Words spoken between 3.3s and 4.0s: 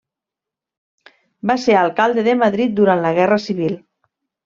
Civil.